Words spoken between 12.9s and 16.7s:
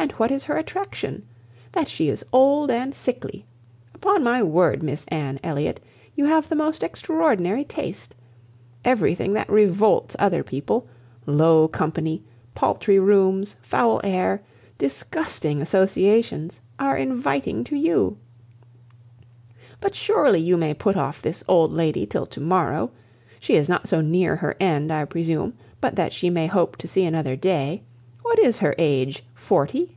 rooms, foul air, disgusting associations